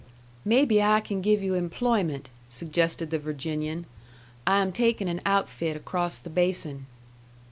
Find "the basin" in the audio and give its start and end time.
6.17-6.87